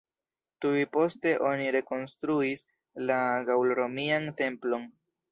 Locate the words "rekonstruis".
1.75-2.63